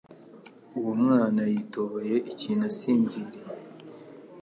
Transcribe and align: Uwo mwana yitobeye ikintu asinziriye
Uwo 0.79 0.91
mwana 1.01 1.41
yitobeye 1.51 2.15
ikintu 2.31 2.63
asinziriye 2.71 3.51